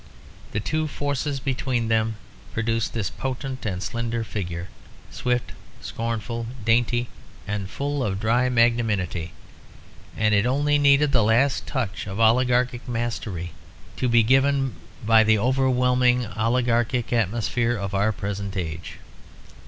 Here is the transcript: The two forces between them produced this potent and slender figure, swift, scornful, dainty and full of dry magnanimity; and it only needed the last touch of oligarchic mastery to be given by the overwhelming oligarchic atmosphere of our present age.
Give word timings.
The 0.51 0.59
two 0.59 0.87
forces 0.87 1.39
between 1.39 1.87
them 1.87 2.15
produced 2.55 2.91
this 2.91 3.11
potent 3.11 3.67
and 3.67 3.83
slender 3.83 4.23
figure, 4.23 4.69
swift, 5.11 5.51
scornful, 5.79 6.47
dainty 6.65 7.07
and 7.47 7.69
full 7.69 8.03
of 8.03 8.19
dry 8.19 8.49
magnanimity; 8.49 9.31
and 10.17 10.33
it 10.33 10.47
only 10.47 10.79
needed 10.79 11.11
the 11.11 11.23
last 11.23 11.67
touch 11.67 12.07
of 12.07 12.19
oligarchic 12.19 12.87
mastery 12.89 13.51
to 13.97 14.09
be 14.09 14.23
given 14.23 14.73
by 15.05 15.23
the 15.23 15.37
overwhelming 15.37 16.25
oligarchic 16.35 17.13
atmosphere 17.13 17.77
of 17.77 17.93
our 17.93 18.11
present 18.11 18.57
age. 18.57 18.93